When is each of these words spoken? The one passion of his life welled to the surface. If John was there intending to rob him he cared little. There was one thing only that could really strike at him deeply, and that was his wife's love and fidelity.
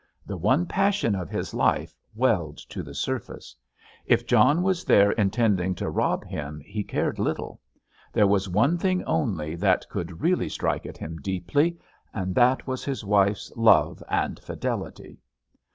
The 0.25 0.35
one 0.35 0.65
passion 0.65 1.13
of 1.13 1.29
his 1.29 1.53
life 1.53 1.95
welled 2.15 2.57
to 2.71 2.81
the 2.81 2.95
surface. 2.95 3.55
If 4.07 4.25
John 4.25 4.63
was 4.63 4.83
there 4.83 5.11
intending 5.11 5.75
to 5.75 5.91
rob 5.91 6.25
him 6.25 6.59
he 6.65 6.83
cared 6.83 7.19
little. 7.19 7.61
There 8.11 8.25
was 8.25 8.49
one 8.49 8.79
thing 8.79 9.03
only 9.03 9.53
that 9.57 9.87
could 9.89 10.19
really 10.21 10.49
strike 10.49 10.87
at 10.87 10.97
him 10.97 11.17
deeply, 11.21 11.77
and 12.15 12.33
that 12.33 12.65
was 12.65 12.83
his 12.83 13.05
wife's 13.05 13.51
love 13.55 14.01
and 14.09 14.39
fidelity. 14.39 15.21